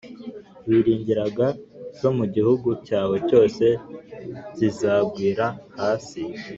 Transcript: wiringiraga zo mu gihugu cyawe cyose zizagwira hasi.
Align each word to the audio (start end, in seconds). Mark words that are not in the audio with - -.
wiringiraga 0.67 1.47
zo 1.99 2.09
mu 2.17 2.25
gihugu 2.33 2.69
cyawe 2.87 3.15
cyose 3.27 3.65
zizagwira 4.57 5.45
hasi. 5.79 6.21